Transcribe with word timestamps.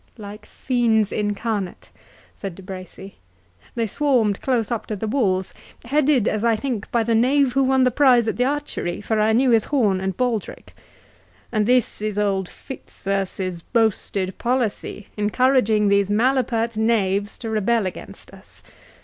"Like 0.17 0.47
fiends 0.47 1.11
incarnate," 1.11 1.91
said 2.33 2.55
De 2.55 2.63
Bracy. 2.63 3.17
"They 3.75 3.85
swarmed 3.85 4.41
close 4.41 4.71
up 4.71 4.87
to 4.87 4.95
the 4.95 5.05
walls, 5.05 5.53
headed, 5.85 6.27
as 6.27 6.43
I 6.43 6.55
think, 6.55 6.89
by 6.91 7.03
the 7.03 7.13
knave 7.13 7.53
who 7.53 7.63
won 7.63 7.83
the 7.83 7.91
prize 7.91 8.27
at 8.27 8.35
the 8.35 8.43
archery, 8.45 8.99
for 8.99 9.21
I 9.21 9.31
knew 9.31 9.51
his 9.51 9.65
horn 9.65 10.01
and 10.01 10.17
baldric. 10.17 10.73
And 11.51 11.67
this 11.67 12.01
is 12.01 12.17
old 12.17 12.49
Fitzurse's 12.49 13.61
boasted 13.61 14.39
policy, 14.39 15.09
encouraging 15.17 15.87
these 15.87 16.09
malapert 16.09 16.75
knaves 16.77 17.37
to 17.37 17.51
rebel 17.51 17.85
against 17.85 18.31
us! 18.31 18.63